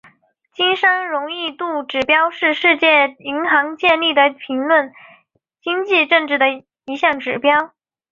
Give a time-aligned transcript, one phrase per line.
[0.55, 4.91] 经商容易度指数是世界银行建立的评价
[5.61, 6.45] 经济政策的
[6.87, 7.75] 一项指标。